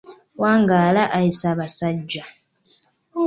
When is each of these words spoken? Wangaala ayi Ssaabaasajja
Wangaala 0.41 1.01
ayi 1.17 1.31
Ssaabaasajja 1.37 2.23